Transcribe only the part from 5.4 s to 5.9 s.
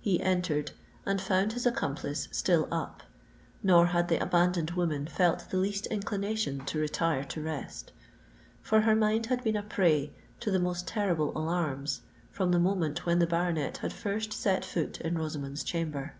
the least